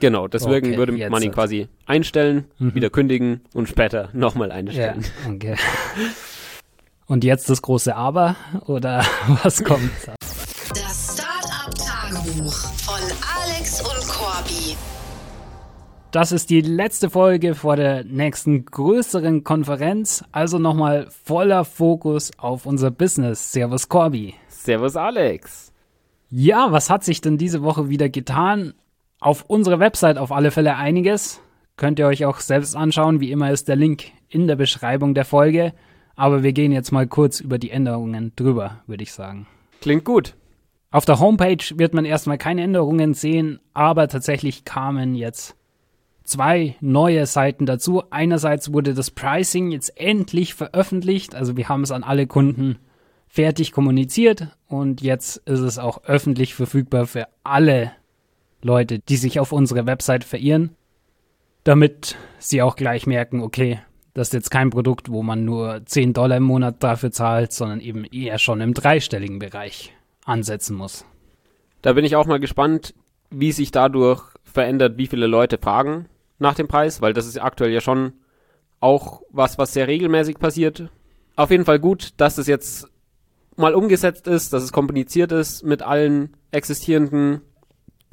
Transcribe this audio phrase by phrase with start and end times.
[0.00, 2.74] Genau, deswegen Okay, würde jetzt man ihn quasi einstellen, Mhm.
[2.74, 5.04] wieder kündigen und später nochmal Ja, einstellen.
[5.28, 5.56] okay.
[7.06, 9.04] Und jetzt das große Aber oder
[9.42, 9.90] was kommt?
[10.74, 13.00] Das Startup-Tagebuch von
[13.42, 14.76] Alex und Corby.
[16.10, 22.64] Das ist die letzte Folge vor der nächsten größeren Konferenz, also nochmal voller Fokus auf
[22.66, 23.52] unser Business.
[23.52, 24.34] Servus Corby.
[24.48, 25.72] Servus Alex.
[26.30, 28.74] Ja, was hat sich denn diese Woche wieder getan?
[29.20, 31.40] Auf unserer Website auf alle Fälle einiges.
[31.76, 33.20] Könnt ihr euch auch selbst anschauen.
[33.20, 35.72] Wie immer ist der Link in der Beschreibung der Folge.
[36.14, 39.46] Aber wir gehen jetzt mal kurz über die Änderungen drüber, würde ich sagen.
[39.80, 40.34] Klingt gut.
[40.90, 45.54] Auf der Homepage wird man erstmal keine Änderungen sehen, aber tatsächlich kamen jetzt
[46.24, 48.04] zwei neue Seiten dazu.
[48.10, 52.78] Einerseits wurde das Pricing jetzt endlich veröffentlicht, also wir haben es an alle Kunden
[53.26, 57.92] fertig kommuniziert und jetzt ist es auch öffentlich verfügbar für alle
[58.62, 60.70] Leute, die sich auf unsere Website verirren,
[61.64, 63.80] damit sie auch gleich merken, okay,
[64.14, 67.80] das ist jetzt kein Produkt, wo man nur 10 Dollar im Monat dafür zahlt, sondern
[67.80, 71.04] eben eher schon im dreistelligen Bereich ansetzen muss.
[71.82, 72.94] Da bin ich auch mal gespannt,
[73.30, 76.06] wie sich dadurch verändert, wie viele Leute fragen
[76.38, 78.14] nach dem Preis, weil das ist aktuell ja schon
[78.80, 80.90] auch was, was sehr regelmäßig passiert.
[81.36, 82.88] Auf jeden Fall gut, dass es jetzt
[83.56, 87.42] mal umgesetzt ist, dass es kommuniziert ist mit allen existierenden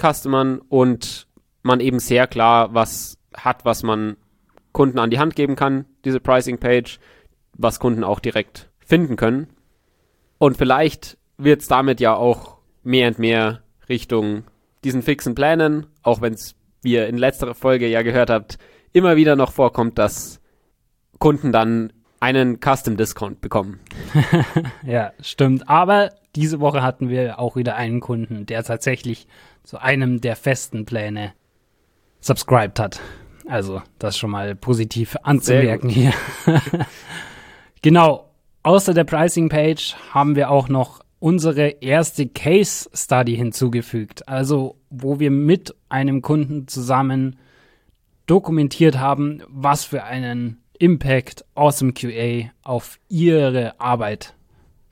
[0.00, 1.26] Customern und
[1.62, 4.16] man eben sehr klar was hat, was man
[4.72, 6.98] Kunden an die Hand geben kann, diese Pricing Page,
[7.54, 9.48] was Kunden auch direkt finden können.
[10.38, 14.44] Und vielleicht wird es damit ja auch mehr und mehr Richtung
[14.84, 18.58] diesen fixen Plänen, auch wenn es, wie ihr in letzterer Folge ja gehört habt,
[18.92, 20.40] immer wieder noch vorkommt, dass
[21.18, 23.80] Kunden dann einen Custom Discount bekommen.
[24.84, 25.68] Ja, stimmt.
[25.68, 29.26] Aber diese Woche hatten wir auch wieder einen Kunden, der tatsächlich
[29.66, 31.32] zu einem der festen Pläne
[32.20, 33.00] subscribed hat.
[33.48, 36.12] Also, das schon mal positiv anzumerken hier.
[37.82, 38.30] genau.
[38.62, 44.28] Außer der Pricing Page haben wir auch noch unsere erste Case Study hinzugefügt.
[44.28, 47.36] Also, wo wir mit einem Kunden zusammen
[48.26, 54.34] dokumentiert haben, was für einen Impact Awesome QA auf ihre Arbeit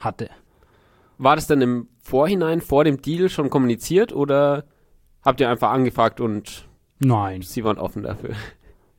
[0.00, 0.30] hatte.
[1.18, 4.64] War das denn im Vorhinein, vor dem Deal schon kommuniziert oder
[5.22, 7.42] habt ihr einfach angefragt und Nein.
[7.42, 8.30] sie waren offen dafür?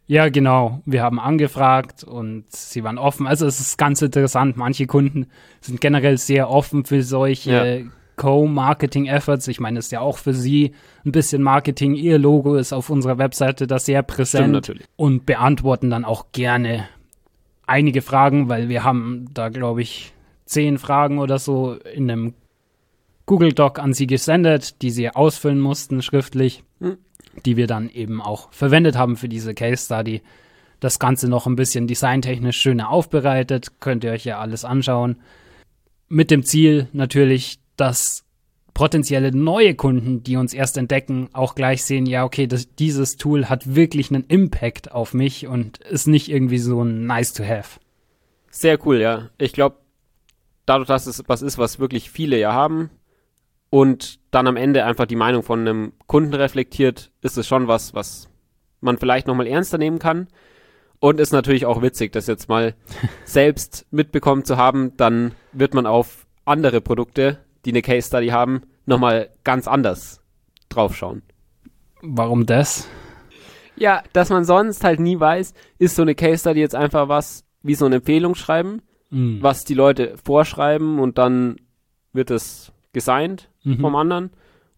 [0.08, 0.81] Ja, genau.
[0.86, 3.26] Wir haben angefragt und sie waren offen.
[3.26, 4.56] Also es ist ganz interessant.
[4.56, 5.28] Manche Kunden
[5.62, 9.47] sind generell sehr offen für solche Co-Marketing-Efforts.
[9.47, 10.74] Ich meine, es ist ja auch für sie
[11.06, 11.96] ein bisschen Marketing.
[11.96, 16.88] Ihr Logo ist auf unserer Webseite da sehr präsent und beantworten dann auch gerne
[17.68, 20.14] einige Fragen, weil wir haben da, glaube ich,
[20.46, 22.34] zehn Fragen oder so in einem
[23.26, 26.98] Google Doc an sie gesendet, die sie ausfüllen mussten schriftlich, Hm.
[27.46, 30.22] die wir dann eben auch verwendet haben für diese Case Study.
[30.80, 35.18] Das Ganze noch ein bisschen designtechnisch schöner aufbereitet, könnt ihr euch ja alles anschauen.
[36.08, 38.24] Mit dem Ziel natürlich, dass
[38.76, 43.50] potenzielle neue Kunden, die uns erst entdecken, auch gleich sehen, ja, okay, das, dieses Tool
[43.50, 47.80] hat wirklich einen Impact auf mich und ist nicht irgendwie so ein nice to have.
[48.52, 49.30] Sehr cool, ja.
[49.38, 49.78] Ich glaube,
[50.66, 52.90] dadurch, dass es was ist, was wirklich viele ja haben
[53.70, 57.94] und dann am Ende einfach die Meinung von einem Kunden reflektiert, ist es schon was,
[57.94, 58.30] was
[58.81, 60.28] man vielleicht nochmal ernster nehmen kann.
[61.00, 62.74] Und ist natürlich auch witzig, das jetzt mal
[63.26, 64.96] selbst mitbekommen zu haben.
[64.98, 70.22] Dann wird man auf andere Produkte, die eine Case Study haben, nochmal ganz anders
[70.70, 71.22] draufschauen.
[72.02, 72.88] Warum das?
[73.76, 77.44] Ja, dass man sonst halt nie weiß, ist so eine Case Study jetzt einfach was
[77.62, 78.36] wie so eine Empfehlung
[79.10, 79.44] schreiben, Hm.
[79.44, 81.58] was die Leute vorschreiben und dann
[82.14, 83.80] wird es gesigned Mhm.
[83.80, 84.30] vom anderen?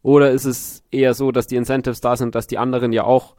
[0.01, 3.35] Oder ist es eher so, dass die Incentives da sind, dass die anderen ja auch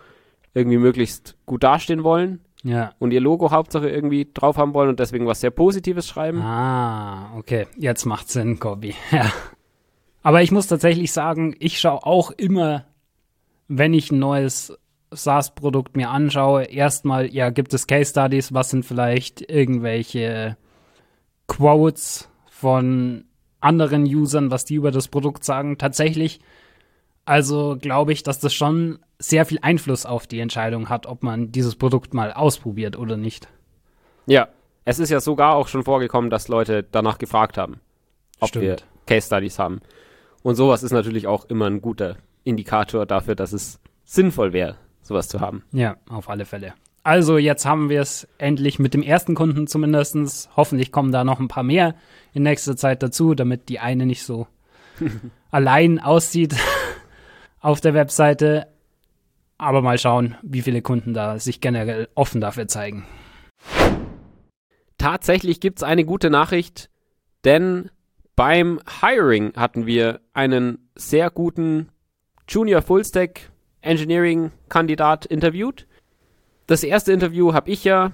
[0.54, 2.92] irgendwie möglichst gut dastehen wollen Ja.
[2.98, 6.40] und ihr Logo Hauptsache irgendwie drauf haben wollen und deswegen was sehr Positives schreiben?
[6.42, 7.66] Ah, okay.
[7.76, 8.94] Jetzt macht Sinn, Kobi.
[9.12, 9.32] Ja.
[10.22, 12.84] Aber ich muss tatsächlich sagen, ich schaue auch immer,
[13.68, 14.76] wenn ich ein neues
[15.10, 20.56] SaaS-Produkt mir anschaue, erstmal, ja, gibt es Case Studies, was sind vielleicht irgendwelche
[21.48, 23.24] Quotes von
[23.60, 25.78] anderen Usern, was die über das Produkt sagen.
[25.78, 26.40] Tatsächlich,
[27.24, 31.50] also glaube ich, dass das schon sehr viel Einfluss auf die Entscheidung hat, ob man
[31.50, 33.48] dieses Produkt mal ausprobiert oder nicht.
[34.26, 34.48] Ja,
[34.84, 37.80] es ist ja sogar auch schon vorgekommen, dass Leute danach gefragt haben,
[38.40, 38.64] ob Stimmt.
[38.64, 39.80] wir Case Studies haben.
[40.42, 45.28] Und sowas ist natürlich auch immer ein guter Indikator dafür, dass es sinnvoll wäre, sowas
[45.28, 45.64] zu haben.
[45.72, 46.74] Ja, auf alle Fälle.
[47.08, 50.50] Also jetzt haben wir es endlich mit dem ersten Kunden zumindestens.
[50.56, 51.94] Hoffentlich kommen da noch ein paar mehr
[52.34, 54.46] in nächster Zeit dazu, damit die eine nicht so
[55.50, 56.54] allein aussieht
[57.60, 58.66] auf der Webseite.
[59.56, 63.06] Aber mal schauen, wie viele Kunden da sich generell offen dafür zeigen.
[64.98, 66.90] Tatsächlich gibt es eine gute Nachricht,
[67.46, 67.90] denn
[68.36, 71.88] beim Hiring hatten wir einen sehr guten
[72.46, 73.50] Junior Fullstack
[73.80, 75.86] Engineering Kandidat interviewt.
[76.68, 78.12] Das erste Interview habe ich ja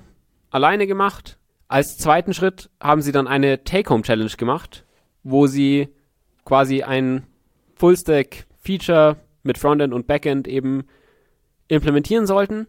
[0.51, 1.39] alleine gemacht.
[1.67, 4.85] Als zweiten Schritt haben sie dann eine Take-Home-Challenge gemacht,
[5.25, 5.89] wo sie
[6.45, 7.27] quasi ein
[7.75, 10.85] Fullstack-Feature mit Frontend und Backend eben
[11.67, 12.69] implementieren sollten.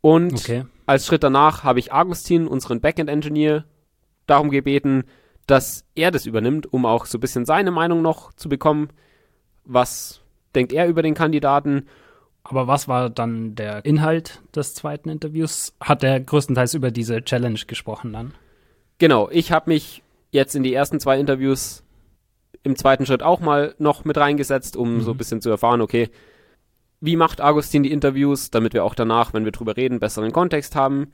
[0.00, 0.64] Und Okay.
[0.86, 3.64] als Schritt danach habe ich Agustin, unseren Backend-Engineer,
[4.26, 5.04] darum gebeten,
[5.46, 8.88] dass er das übernimmt, um auch so ein bisschen seine Meinung noch zu bekommen.
[9.64, 10.22] Was
[10.56, 11.86] denkt er über den Kandidaten?
[12.48, 15.74] Aber was war dann der Inhalt des zweiten Interviews?
[15.80, 18.34] Hat er größtenteils über diese Challenge gesprochen dann?
[18.98, 21.82] Genau, ich habe mich jetzt in die ersten zwei Interviews
[22.62, 26.08] im zweiten Schritt auch mal noch mit reingesetzt, um so ein bisschen zu erfahren, okay,
[27.00, 30.76] wie macht Agustin die Interviews, damit wir auch danach, wenn wir drüber reden, besseren Kontext
[30.76, 31.12] haben.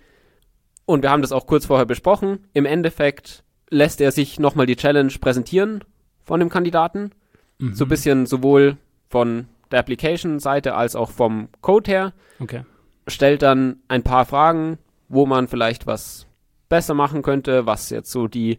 [0.84, 2.46] Und wir haben das auch kurz vorher besprochen.
[2.52, 5.82] Im Endeffekt lässt er sich nochmal die Challenge präsentieren
[6.22, 7.10] von dem Kandidaten.
[7.58, 8.76] So ein bisschen sowohl
[9.08, 12.64] von der Application-Seite als auch vom Code her Okay.
[13.08, 14.78] stellt dann ein paar Fragen,
[15.08, 16.26] wo man vielleicht was
[16.68, 18.58] besser machen könnte, was jetzt so die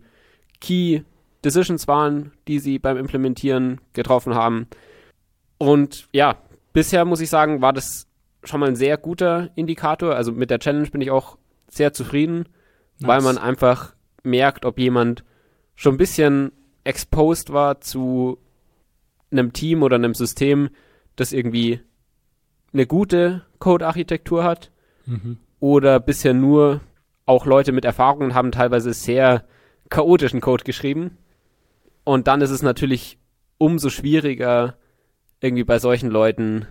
[0.61, 1.01] Key
[1.43, 4.67] Decisions waren, die sie beim Implementieren getroffen haben.
[5.57, 6.37] Und ja,
[6.73, 8.07] bisher muss ich sagen, war das
[8.43, 10.15] schon mal ein sehr guter Indikator.
[10.15, 11.37] Also mit der Challenge bin ich auch
[11.69, 12.47] sehr zufrieden,
[12.99, 13.23] weil Nice.
[13.25, 13.93] man einfach
[14.23, 15.23] merkt, ob jemand
[15.75, 16.51] schon ein bisschen
[16.83, 18.37] exposed war zu
[19.31, 20.69] einem Team oder einem System,
[21.15, 21.79] das irgendwie
[22.73, 24.71] eine gute Code-Architektur hat
[25.05, 25.37] Mhm.
[25.59, 26.81] oder bisher nur
[27.25, 29.43] auch Leute mit Erfahrungen haben teilweise sehr
[29.89, 31.17] chaotischen Code geschrieben.
[32.03, 33.17] Und dann ist es natürlich
[33.57, 34.75] umso schwieriger,
[35.39, 36.67] irgendwie bei solchen Leuten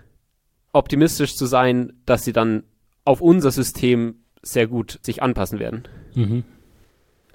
[0.73, 2.65] optimistisch zu sein, dass sie dann
[3.05, 5.85] auf unser System sehr gut sich anpassen werden.
[6.15, 6.45] Mhm.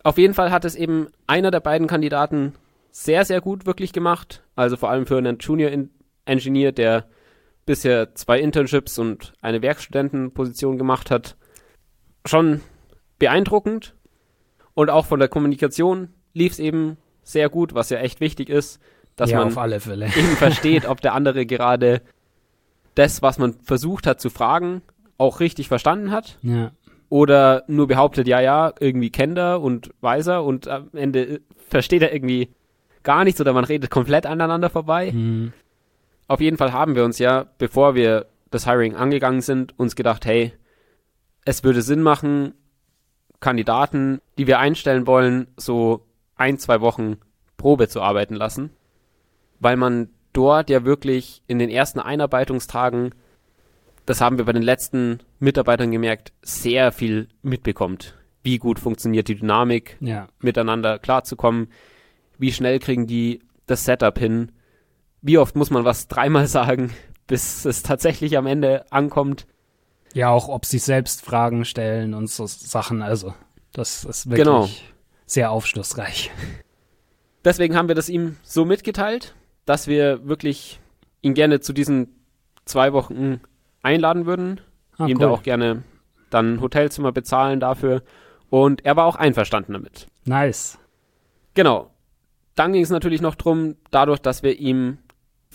[0.03, 2.53] Auf jeden Fall hat es eben einer der beiden Kandidaten
[2.91, 4.43] sehr, sehr gut wirklich gemacht.
[4.55, 5.89] Also vor allem für einen Junior In-
[6.27, 7.05] Engineer, der
[7.65, 11.35] bisher zwei Internships und eine Werkstudentenposition gemacht hat.
[12.25, 12.61] Schon
[13.19, 13.95] beeindruckend.
[14.73, 18.79] Und auch von der Kommunikation lief es eben sehr gut, was ja echt wichtig ist,
[19.15, 20.05] dass ja, man auf alle Fälle.
[20.05, 22.01] eben versteht, ob der andere gerade
[22.95, 24.81] das, was man versucht hat zu fragen,
[25.17, 26.71] auch richtig verstanden hat Ja.
[27.09, 31.39] oder nur behauptet, ja, ja, irgendwie kennt er und weiß er und am Ende äh,
[31.69, 32.49] versteht er irgendwie
[33.03, 35.11] gar nichts oder man redet komplett aneinander vorbei.
[35.11, 35.53] Mhm.
[36.27, 40.25] Auf jeden Fall haben wir uns ja, bevor wir das Hiring angegangen sind, uns gedacht,
[40.25, 40.53] hey,
[41.45, 42.53] es würde Sinn machen,
[43.39, 47.17] Kandidaten, die wir einstellen wollen, so ein, zwei Wochen
[47.55, 48.71] Probe zu arbeiten lassen,
[49.59, 53.13] weil man dort ja wirklich in den ersten Einarbeitungstagen,
[54.05, 58.15] das haben wir bei den letzten Mitarbeitern gemerkt, sehr viel mitbekommt.
[58.43, 60.27] Wie gut funktioniert die Dynamik, Ja.
[60.39, 61.69] miteinander klarzukommen,
[62.37, 64.51] wie schnell kriegen die das Setup hin,
[65.21, 66.91] wie oft muss man was dreimal sagen,
[67.27, 69.45] bis es tatsächlich am Ende ankommt.
[70.13, 73.01] Ja, auch ob sie selbst Fragen stellen und so Sachen.
[73.01, 73.33] Also,
[73.73, 74.69] das ist wirklich Genau.
[75.25, 76.31] sehr aufschlussreich.
[77.43, 79.35] Deswegen haben wir das ihm so mitgeteilt,
[79.65, 80.79] dass wir wirklich
[81.21, 82.15] ihn gerne zu diesen
[82.65, 83.41] zwei Wochen
[83.81, 84.61] einladen würden,
[84.97, 85.83] Ah, ihm da auch gerne
[86.29, 88.01] dann ein Hotelzimmer bezahlen dafür
[88.49, 90.07] und er war auch einverstanden damit.
[90.25, 90.79] Nice.
[91.53, 91.91] Genau.
[92.55, 94.97] Dann ging es natürlich noch drum, dadurch, dass wir ihm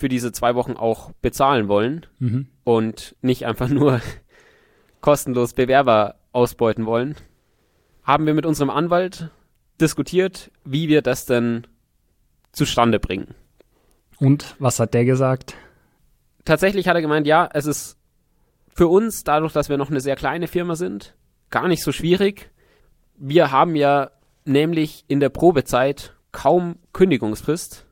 [0.03, 2.47] für diese zwei Wochen auch bezahlen wollen Mhm.
[2.65, 4.01] und nicht einfach nur
[4.99, 7.15] kostenlos Bewerber ausbeuten wollen,
[8.03, 9.29] haben wir mit unserem Anwalt
[9.79, 11.65] diskutiert, wie wir das denn
[12.51, 13.33] zustande bringen.
[14.19, 15.55] Und was hat der gesagt?
[16.43, 17.97] Tatsächlich hat er gemeint, ja, es ist
[18.75, 21.15] für uns, dadurch, dass wir noch eine sehr kleine Firma sind,
[21.49, 22.51] gar nicht so schwierig.
[23.15, 24.11] Wir haben ja
[24.43, 27.85] nämlich in der Probezeit kaum Kündigungsfrist,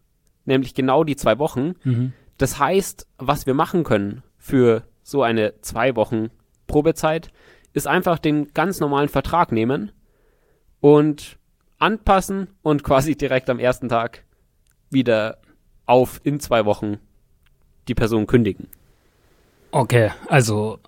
[0.46, 1.74] nämlich genau die zwei Wochen.
[1.84, 2.14] Mhm.
[2.38, 6.30] Das heißt, was wir machen können für so eine zwei Wochen
[6.68, 7.32] Probezeit,
[7.74, 9.92] ist einfach den ganz normalen Vertrag nehmen
[10.80, 11.38] und
[11.80, 14.24] anpassen und quasi direkt am ersten Tag
[14.90, 15.38] wieder
[15.86, 16.98] auf in zwei Wochen
[17.88, 18.68] die Person kündigen.
[19.72, 20.80] Okay, also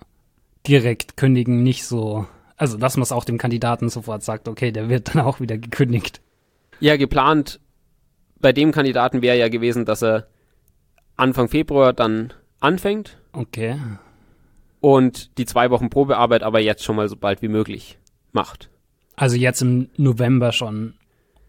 [0.66, 2.26] direkt kündigen, nicht so.
[2.56, 5.58] Also, dass man es auch dem Kandidaten sofort sagt, okay, der wird dann auch wieder
[5.58, 6.20] gekündigt.
[6.80, 7.60] Ja, geplant
[8.44, 10.26] bei dem Kandidaten wäre ja gewesen, dass er
[11.16, 13.76] Anfang Februar dann anfängt Okay.
[14.80, 17.98] und die zwei Wochen Probearbeit aber jetzt schon mal so bald wie möglich
[18.32, 18.68] macht.
[19.16, 20.94] Also jetzt im November schon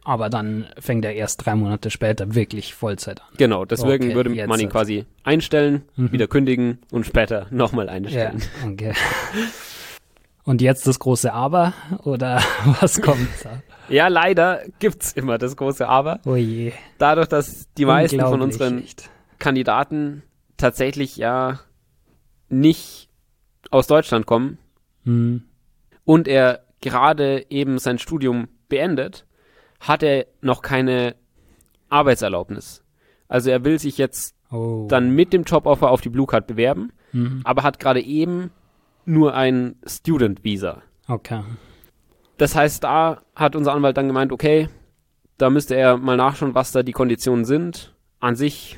[0.08, 3.28] Aber dann fängt er erst drei Monate später wirklich Vollzeit an.
[3.38, 6.12] Genau, deswegen Okay, würde man ihn quasi einstellen, Mhm.
[6.12, 8.42] wieder kündigen und später nochmal Ja, einstellen.
[8.68, 8.94] okay.
[10.44, 11.74] Und jetzt das große Aber
[12.04, 12.40] oder
[12.82, 13.64] was kommt da?
[13.89, 16.20] Ja, leider gibt's immer das große Aber.
[16.25, 16.72] Oh je.
[16.98, 19.10] Dadurch, dass die meisten von unseren echt.
[19.39, 20.24] Kandidaten
[20.58, 21.60] tatsächlich ja
[22.50, 23.10] nicht
[23.72, 24.58] aus Deutschland kommen
[25.04, 25.44] Hm.
[26.04, 29.25] und er gerade eben sein Studium beendet,
[29.80, 31.15] hat er noch keine
[31.89, 32.84] Arbeitserlaubnis.
[33.27, 34.86] Also er will sich jetzt Oh.
[34.89, 37.42] dann mit dem Joboffer auf die Blue Card bewerben, Mhm.
[37.44, 38.51] aber hat gerade eben
[39.06, 40.84] nur ein Student Visa.
[41.08, 41.42] Okay.
[42.38, 44.70] Das heißt, da hat unser Anwalt dann gemeint, okay,
[45.38, 47.94] da müsste er mal nachschauen, was da die Konditionen sind.
[48.20, 48.77] An sich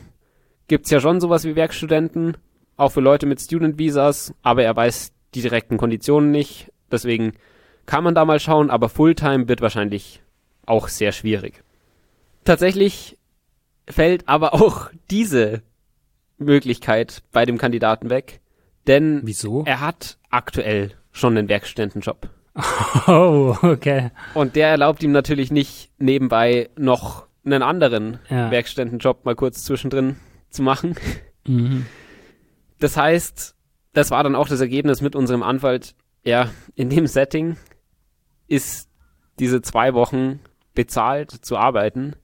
[0.68, 2.38] gibt's ja schon sowas wie Werkstudenten,
[2.76, 6.72] auch für Leute mit Student Visas, aber er weiß die direkten Konditionen nicht.
[6.92, 7.34] Deswegen
[7.86, 10.22] kann man da mal schauen, aber Fulltime wird wahrscheinlich
[10.66, 11.64] auch sehr schwierig.
[12.44, 13.18] Tatsächlich
[13.90, 15.62] fällt aber auch diese
[16.38, 18.42] Möglichkeit bei dem Kandidaten weg,
[18.86, 19.64] denn Wieso?
[19.66, 22.30] er hat aktuell schon einen Werkstudentenjob.
[23.08, 24.12] Oh, okay.
[24.34, 28.52] Und der erlaubt ihm natürlich nicht nebenbei noch einen anderen Ja.
[28.52, 30.18] Werkstudentenjob mal kurz zwischendrin
[30.50, 30.96] zu machen.
[31.46, 31.86] Mhm.
[32.80, 33.56] Das heißt,
[33.94, 35.96] das war dann auch das Ergebnis mit unserem Anwalt.
[36.24, 37.56] Ja, in dem Setting
[38.48, 38.90] ist
[39.40, 40.40] diese zwei Wochen
[40.74, 42.16] bezahlt zu arbeiten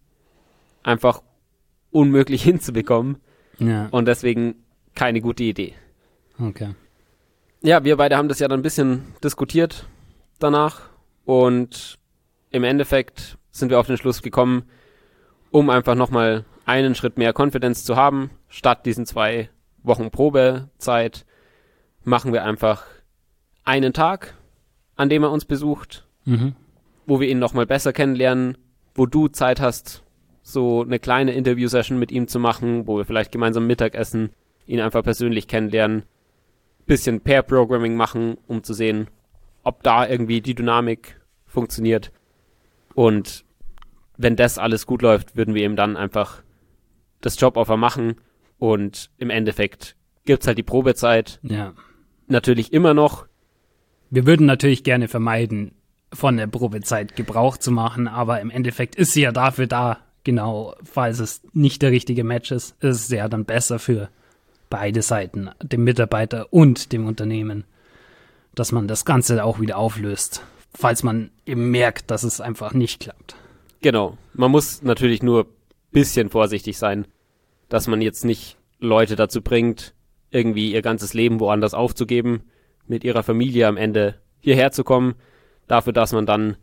[0.84, 1.22] einfach
[1.92, 3.18] unmöglich hinzubekommen
[3.60, 4.56] Ja, und deswegen
[4.96, 5.74] keine gute Idee.
[6.40, 6.76] okay.
[7.62, 9.88] Ja, wir beide haben das ja dann ein bisschen diskutiert
[10.44, 10.82] danach
[11.26, 11.98] und
[12.52, 14.64] im Endeffekt sind wir auf den Schluss gekommen,
[15.52, 19.50] um einfach nochmal einen Schritt mehr Confidence zu haben, statt diesen zwei
[19.84, 21.26] Wochen Probezeit,
[22.04, 22.84] machen wir einfach
[23.64, 24.36] einen Tag,
[24.96, 26.56] an dem er uns besucht, Mhm.
[27.06, 28.58] wo wir ihn nochmal besser kennenlernen,
[28.96, 30.04] wo du Zeit hast,
[30.42, 34.30] so eine kleine Interview-Session mit ihm zu machen, wo wir vielleicht gemeinsam Mittag essen,
[34.66, 36.04] ihn einfach persönlich kennenlernen,
[36.86, 39.08] bisschen Pair-Programming machen, um zu sehen,
[39.64, 42.12] ob da irgendwie die Dynamik funktioniert.
[42.94, 43.46] Und
[44.18, 46.44] wenn das alles gut läuft, würden wir ihm dann einfach
[47.22, 48.16] das Joboffer machen
[48.60, 51.40] und im Endeffekt gibt's halt die Probezeit.
[51.42, 51.74] Ja.
[52.28, 53.28] Natürlich immer noch,
[54.14, 55.72] Wir würden natürlich gerne vermeiden,
[56.14, 60.76] von der Probezeit Gebrauch zu machen, aber im Endeffekt ist sie ja dafür da, genau,
[60.84, 64.10] falls es nicht der richtige Match ist, ist es ja dann besser für
[64.70, 67.64] beide Seiten, dem Mitarbeiter und dem Unternehmen,
[68.56, 70.44] dass man das Ganze auch wieder auflöst,
[70.74, 73.36] falls man eben merkt, dass es einfach nicht klappt.
[73.82, 74.18] Genau.
[74.34, 75.48] Man muss natürlich nur
[75.92, 77.06] bisschen vorsichtig sein,
[77.70, 79.94] dass man jetzt nicht Leute dazu bringt,
[80.32, 82.42] irgendwie ihr ganzes Leben woanders aufzugeben,
[82.88, 85.16] mit ihrer Familie am Ende hierher zu kommen,
[85.68, 86.58] dafür, dass man dann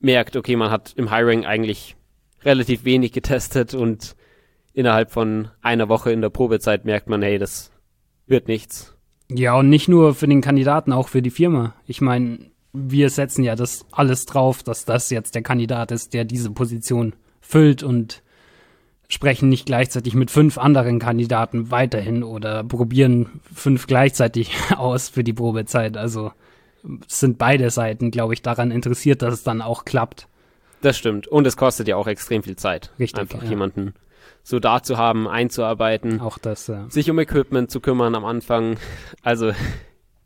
[0.00, 1.96] merkt, okay, man hat im Hiring eigentlich
[2.42, 4.16] relativ wenig getestet und
[4.72, 7.72] innerhalb von einer Woche in der Probezeit merkt man, hey, das
[8.26, 8.95] wird nichts.
[9.28, 11.74] Ja, und nicht nur für den Kandidaten, auch für die Firma.
[11.86, 12.38] Ich meine,
[12.72, 17.14] wir setzen ja das alles drauf, dass das jetzt der Kandidat ist, der diese Position
[17.40, 18.22] füllt und
[19.08, 25.32] sprechen nicht gleichzeitig mit fünf anderen Kandidaten weiterhin oder probieren fünf gleichzeitig aus für die
[25.32, 25.96] Probezeit.
[25.96, 26.32] Also
[27.08, 30.28] sind beide Seiten, glaube ich, daran interessiert, dass es dann auch klappt.
[30.82, 31.26] Das stimmt.
[31.26, 32.92] Und es kostet ja auch extrem viel Zeit.
[32.98, 33.48] Richtig, Einfach ja.
[33.48, 33.94] jemanden
[34.46, 36.20] so da zu haben, einzuarbeiten.
[36.20, 38.76] Auch das, äh, sich um Equipment zu kümmern am Anfang.
[39.20, 39.50] Also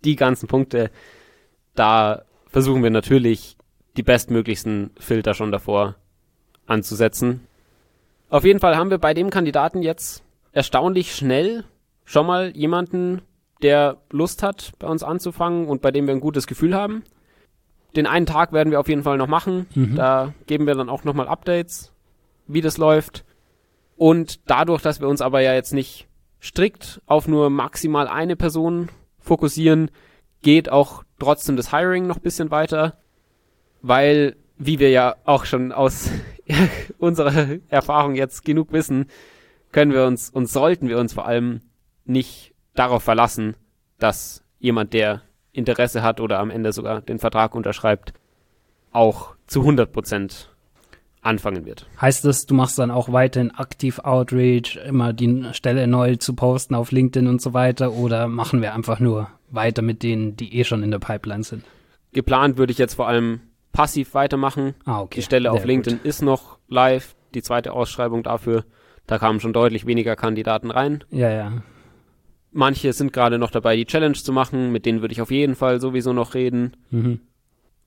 [0.05, 0.91] die ganzen Punkte,
[1.75, 3.57] da versuchen wir natürlich
[3.97, 5.95] die bestmöglichsten Filter schon davor
[6.67, 7.47] anzusetzen.
[8.29, 10.23] Auf jeden Fall haben wir bei dem Kandidaten jetzt
[10.53, 11.65] erstaunlich schnell
[12.05, 13.23] schon mal jemanden,
[13.63, 17.05] der Lust hat, bei uns anzufangen und bei dem wir ein gutes Gefühl haben.
[17.97, 19.67] Den einen Tag werden wir auf jeden Fall noch machen.
[19.75, 19.97] Mhm.
[19.97, 21.95] Da geben wir dann auch nochmal Updates,
[22.47, 23.25] wie das läuft.
[24.01, 26.09] Und dadurch, dass wir uns aber ja jetzt nicht
[26.41, 28.89] strikt auf nur maximal eine Person
[29.19, 29.91] fokussieren,
[30.41, 32.97] geht auch trotzdem das Hiring noch bisschen weiter,
[33.83, 36.11] weil, wie wir ja auch schon aus
[36.99, 39.05] unserer Erfahrung jetzt genug wissen,
[39.71, 41.61] können wir uns und sollten wir uns vor allem
[42.07, 43.55] nicht darauf verlassen,
[43.99, 45.21] dass jemand, der
[45.53, 48.15] Interesse hat oder am Ende sogar den Vertrag unterschreibt,
[48.93, 50.57] auch zu 100 Prozent
[51.23, 51.87] anfangen wird.
[52.01, 56.75] Heißt das, du machst dann auch weiterhin aktiv Outreach, immer die Stelle neu zu posten
[56.75, 60.65] auf LinkedIn und so weiter, oder machen wir einfach nur weiter mit denen, die eh
[60.65, 61.65] schon in der Pipeline sind?
[62.13, 63.41] Geplant würde ich jetzt vor allem
[63.73, 64.75] passiv weitermachen.
[64.85, 65.17] Ah, okay.
[65.17, 66.07] Die Stelle auf Sehr LinkedIn gut.
[66.07, 68.65] ist noch live, die zweite Ausschreibung dafür.
[69.07, 71.05] Da kamen schon deutlich weniger Kandidaten rein.
[71.11, 71.63] Ja, ja.
[72.53, 75.55] Manche sind gerade noch dabei, die Challenge zu machen, mit denen würde ich auf jeden
[75.55, 76.77] Fall sowieso noch reden.
[76.91, 77.21] Mhm.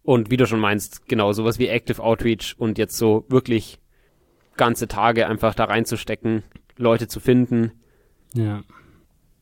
[0.03, 3.79] Und wie du schon meinst, genau, sowas wie Active Outreach und jetzt so wirklich
[4.57, 6.43] ganze Tage einfach da reinzustecken,
[6.77, 7.71] Leute zu finden,
[8.33, 8.61] Ja.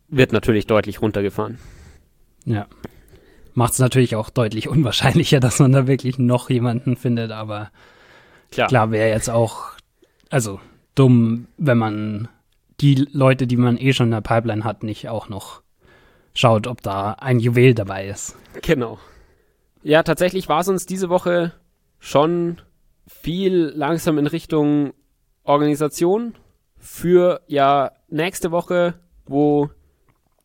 [0.07, 1.57] wird natürlich deutlich runtergefahren.
[2.45, 2.67] Ja.
[3.53, 7.71] Macht es natürlich auch deutlich unwahrscheinlicher, dass man da wirklich noch jemanden findet, aber
[8.51, 8.67] Klar.
[8.67, 9.71] klar wäre jetzt auch,
[10.29, 10.59] also
[10.95, 12.27] dumm, wenn man
[12.79, 15.61] die Leute, die man eh schon in der Pipeline hat, nicht auch noch
[16.33, 18.35] schaut, ob da ein Juwel dabei ist.
[18.61, 18.99] Genau.
[19.83, 21.53] Ja, tatsächlich war es uns diese Woche
[21.99, 22.61] schon
[23.07, 24.93] viel langsam in Richtung
[25.43, 26.35] Organisation
[26.77, 28.95] für ja nächste Woche,
[29.25, 29.69] wo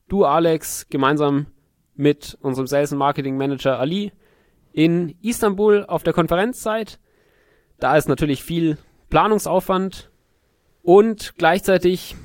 [0.08, 1.46] du, Alex, gemeinsam
[1.94, 4.12] mit unserem Sales und Marketing Manager Ali
[4.72, 6.98] in Istanbul auf der Konferenz seid.
[7.78, 8.78] Da ist natürlich viel
[9.10, 10.10] Planungsaufwand
[10.82, 12.16] und gleichzeitig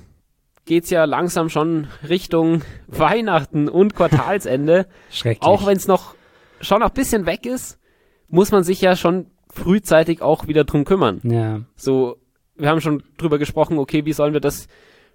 [0.65, 4.87] geht's ja langsam schon Richtung Weihnachten und Quartalsende.
[5.09, 5.41] Schrecklich.
[5.41, 6.15] Auch wenn es noch
[6.61, 7.79] schon noch ein bisschen weg ist,
[8.27, 11.19] muss man sich ja schon frühzeitig auch wieder drum kümmern.
[11.23, 12.17] ja, So,
[12.55, 14.67] wir haben schon drüber gesprochen, okay, wie sollen wir das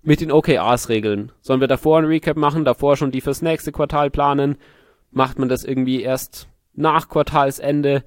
[0.02, 1.32] mit den OKRs regeln?
[1.40, 4.56] Sollen wir davor ein Recap machen, davor schon die fürs nächste Quartal planen?
[5.10, 8.04] Macht man das irgendwie erst nach Quartalsende?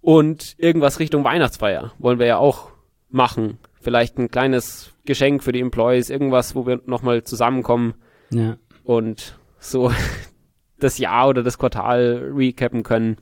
[0.00, 2.70] Und irgendwas Richtung Weihnachtsfeier wollen wir ja auch
[3.10, 3.58] machen.
[3.80, 7.94] Vielleicht ein kleines Geschenk für die Employees, irgendwas, wo wir nochmal zusammenkommen
[8.30, 9.92] ja, und so
[10.78, 13.16] das Jahr oder das Quartal recappen können,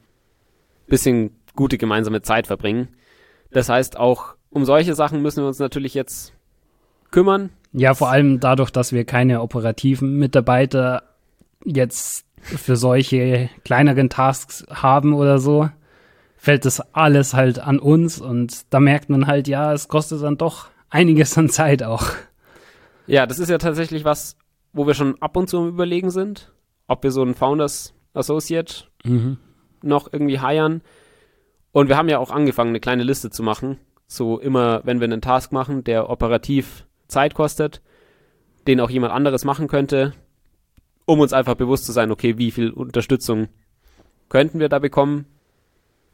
[0.87, 2.89] bisschen gute gemeinsame Zeit verbringen.
[3.51, 6.33] Das heißt, auch um solche Sachen müssen wir uns natürlich jetzt
[7.11, 7.51] kümmern.
[7.73, 11.03] Ja, vor allem dadurch, dass wir keine operativen Mitarbeiter
[11.65, 15.71] jetzt für solche kleineren Tasks haben oder so,
[16.37, 20.39] fällt das alles halt an uns und da merkt man halt, ja, es kostet dann
[20.39, 22.07] doch einiges an Zeit auch.
[23.07, 24.37] Ja, das ist ja tatsächlich was,
[24.73, 26.53] wo wir schon ab und zu am Überlegen sind,
[26.93, 28.85] ob wir so einen Founders Associate
[29.83, 30.83] noch irgendwie hiren.
[31.73, 33.79] Und wir haben ja auch angefangen, eine kleine Liste zu machen.
[34.07, 37.81] So immer, wenn wir einen Task machen, der operativ Zeit kostet,
[38.67, 40.13] den auch jemand anderes machen könnte,
[41.07, 43.49] um uns einfach bewusst zu sein, okay, wie viel Unterstützung
[44.29, 45.27] könnten wir da bekommen.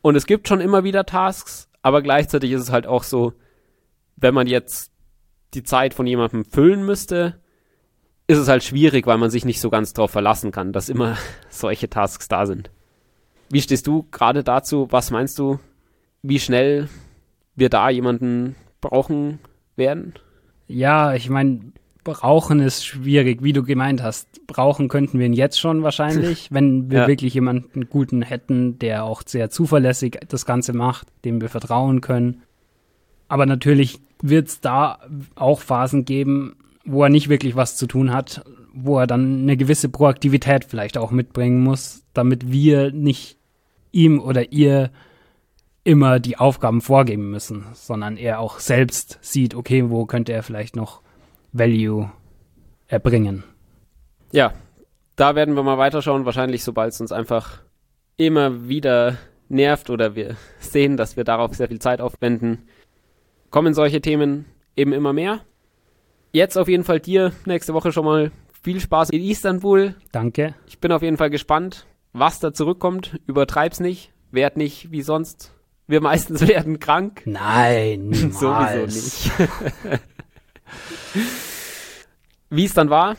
[0.00, 3.32] Und es gibt schon immer wieder Tasks, aber gleichzeitig ist es halt auch so,
[4.16, 4.92] wenn man jetzt
[5.54, 7.40] die Zeit von jemandem füllen müsste,
[8.28, 11.16] ist es halt schwierig, weil man sich nicht so ganz drauf verlassen kann, dass immer
[11.50, 12.70] solche Tasks da sind.
[13.50, 14.86] Wie stehst du gerade dazu?
[14.90, 15.58] Was meinst du,
[16.22, 16.88] wie schnell
[17.56, 19.38] wir da jemanden brauchen
[19.76, 20.12] werden?
[20.66, 21.72] Ja, ich meine,
[22.04, 24.46] brauchen ist schwierig, wie du gemeint hast.
[24.46, 27.06] Brauchen könnten wir ihn jetzt schon wahrscheinlich, wenn wir Ja.
[27.08, 32.42] wirklich jemanden guten hätten, der auch sehr zuverlässig das Ganze macht, dem wir vertrauen können.
[33.28, 34.98] Aber natürlich wird es da
[35.34, 36.56] auch Phasen geben,
[36.88, 40.98] wo er nicht wirklich was zu tun hat, wo er dann eine gewisse Proaktivität vielleicht
[40.98, 43.38] auch mitbringen muss, damit wir nicht
[43.92, 44.90] ihm oder ihr
[45.84, 50.76] immer die Aufgaben vorgeben müssen, sondern er auch selbst sieht, okay, wo könnte er vielleicht
[50.76, 51.02] noch
[51.52, 52.10] Value
[52.86, 53.44] erbringen.
[54.32, 54.52] Ja,
[55.16, 57.62] da werden wir mal weiterschauen, wahrscheinlich sobald es uns einfach
[58.16, 59.16] immer wieder
[59.48, 62.68] nervt oder wir sehen, dass wir darauf sehr viel Zeit aufwenden,
[63.50, 64.44] kommen solche Themen
[64.76, 65.40] eben immer mehr.
[66.38, 68.30] Jetzt auf jeden Fall dir nächste Woche schon mal
[68.62, 69.96] viel Spaß in Istanbul.
[70.12, 70.54] Danke.
[70.68, 73.18] Ich bin auf jeden Fall gespannt, was da zurückkommt.
[73.26, 75.52] Übertreib's nicht, werd nicht wie sonst.
[75.88, 77.22] Wir meistens werden krank.
[77.24, 79.32] Nein, Sowieso nicht.
[82.50, 83.16] Wie es dann war,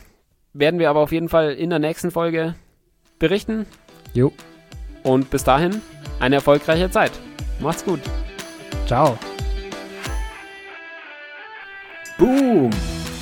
[0.53, 2.55] werden wir aber auf jeden Fall in der nächsten Folge
[3.19, 3.65] berichten.
[4.13, 4.31] Jo,
[5.03, 5.81] Und bis dahin
[6.21, 7.11] eine erfolgreiche Zeit.
[7.59, 7.99] Macht's gut.
[8.87, 9.19] ciao.
[12.17, 12.69] Boom!